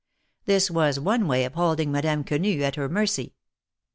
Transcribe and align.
267 0.47 0.47
This 0.47 0.71
was 0.71 0.99
one 0.99 1.27
way 1.27 1.45
of 1.45 1.53
holding 1.53 1.91
Madame 1.91 2.23
Quenu 2.23 2.63
at 2.63 2.73
her 2.75 2.89
mercy. 2.89 3.35